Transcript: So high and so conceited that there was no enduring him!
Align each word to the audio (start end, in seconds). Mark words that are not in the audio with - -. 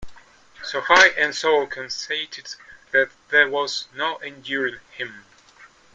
So 0.63 0.81
high 0.81 1.09
and 1.09 1.35
so 1.35 1.67
conceited 1.67 2.55
that 2.89 3.11
there 3.29 3.47
was 3.47 3.87
no 3.93 4.17
enduring 4.17 4.79
him! 4.93 5.25